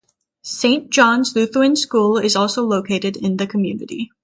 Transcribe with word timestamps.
Saint 0.41 0.89
John's 0.89 1.35
Lutheran 1.35 1.75
school 1.75 2.17
is 2.17 2.35
also 2.35 2.63
located 2.63 3.15
in 3.17 3.37
the 3.37 3.45
community. 3.45 4.09